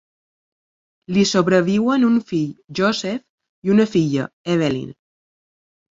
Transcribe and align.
Li 1.17 1.25
sobreviuen 1.31 2.07
un 2.09 2.17
fill, 2.31 2.49
Joseph, 2.79 3.23
i 3.69 3.75
una 3.77 3.89
filla, 3.95 4.29
Evelyn. 4.55 4.91